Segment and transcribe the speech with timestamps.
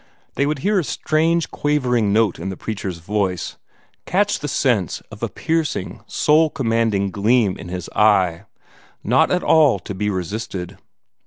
[0.33, 3.57] They would hear a strange, quavering note in the preacher's voice,
[4.07, 8.45] catch the sense of a piercing, soul commanding gleam in his eye
[9.03, 10.79] not at all to be resisted.